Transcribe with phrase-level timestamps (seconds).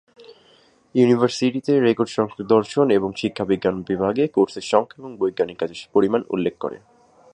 [0.95, 6.77] ইউনিভার্সিটিতে রেকর্ডসংখ্যক দর্শন এবং শিক্ষা বিজ্ঞান বিভাগে কোর্সের সংখ্যা এবং বৈজ্ঞানিক কাজের পরিমাণ উল্লেখ করে।